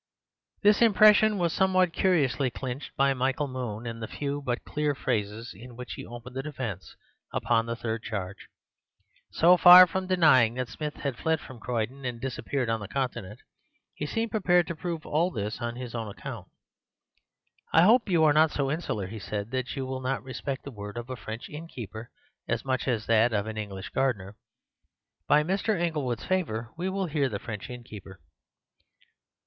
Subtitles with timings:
[0.63, 5.53] This impression was somewhat curiously clinched by Michael Moon in the few but clear phrases
[5.53, 6.95] in which he opened the defence
[7.31, 8.47] upon the third charge.
[9.29, 13.41] So far from denying that Smith had fled from Croydon and disappeared on the Continent,
[13.93, 16.47] he seemed prepared to prove all this on his own account.
[17.71, 20.71] "I hope you are not so insular," he said, "that you will not respect the
[20.71, 22.09] word of a French innkeeper
[22.47, 24.35] as much as that of an English gardener.
[25.27, 25.79] By Mr.
[25.79, 28.19] Inglewood's favour we will hear the French innkeeper."